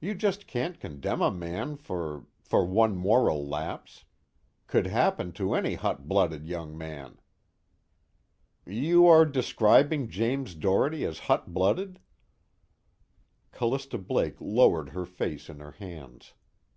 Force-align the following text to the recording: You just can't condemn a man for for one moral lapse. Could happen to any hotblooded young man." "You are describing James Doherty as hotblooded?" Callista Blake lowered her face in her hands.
You 0.00 0.14
just 0.14 0.46
can't 0.46 0.78
condemn 0.78 1.20
a 1.20 1.32
man 1.32 1.74
for 1.76 2.26
for 2.40 2.64
one 2.64 2.94
moral 2.96 3.44
lapse. 3.44 4.04
Could 4.68 4.86
happen 4.86 5.32
to 5.32 5.54
any 5.54 5.74
hotblooded 5.74 6.46
young 6.46 6.78
man." 6.78 7.18
"You 8.64 9.08
are 9.08 9.24
describing 9.26 10.08
James 10.08 10.54
Doherty 10.54 11.04
as 11.04 11.22
hotblooded?" 11.26 11.98
Callista 13.50 13.98
Blake 13.98 14.36
lowered 14.38 14.90
her 14.90 15.04
face 15.06 15.48
in 15.50 15.58
her 15.58 15.72
hands. 15.72 16.34